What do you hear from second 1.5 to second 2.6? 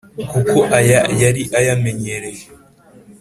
ayamenyereye